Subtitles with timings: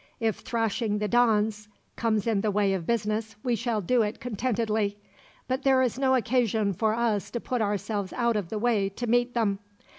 [0.19, 4.97] If thrashing the Dons comes in the way of business, we shall do it contentedly;
[5.47, 9.05] but there is no occasion for us to put ourselves out of the way to
[9.05, 9.59] meet them.